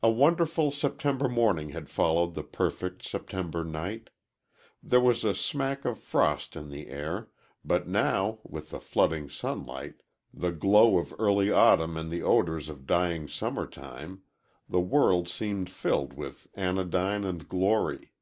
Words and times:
A 0.00 0.08
wonderful 0.08 0.70
September 0.70 1.28
morning 1.28 1.70
had 1.70 1.90
followed 1.90 2.34
the 2.34 2.44
perfect 2.44 3.02
September 3.04 3.64
night. 3.64 4.10
There 4.80 5.00
was 5.00 5.24
a 5.24 5.34
smack 5.34 5.84
of 5.84 5.98
frost 5.98 6.54
in 6.54 6.68
the 6.68 6.86
air, 6.86 7.30
but 7.64 7.88
now, 7.88 8.38
with 8.44 8.70
the 8.70 8.78
flooding 8.78 9.28
sunlight, 9.28 9.96
the 10.32 10.52
glow 10.52 10.98
of 10.98 11.12
early 11.18 11.50
autumn 11.50 11.96
and 11.96 12.12
the 12.12 12.22
odors 12.22 12.68
of 12.68 12.86
dying 12.86 13.26
summer 13.26 13.66
time, 13.66 14.22
the 14.68 14.78
world 14.80 15.28
seemed 15.28 15.68
filled 15.68 16.12
with 16.12 16.46
anodyne 16.54 17.24
and 17.24 17.48
glory. 17.48 18.12